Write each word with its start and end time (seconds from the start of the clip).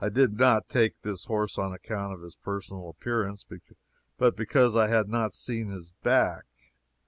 I 0.00 0.08
did 0.08 0.36
not 0.40 0.68
take 0.68 1.02
this 1.02 1.26
horse 1.26 1.56
on 1.56 1.72
account 1.72 2.14
of 2.14 2.20
his 2.22 2.34
personal 2.34 2.88
appearance, 2.88 3.46
but 4.16 4.34
because 4.34 4.74
I 4.74 4.88
have 4.88 5.06
not 5.06 5.32
seen 5.32 5.68
his 5.68 5.92
back. 6.02 6.46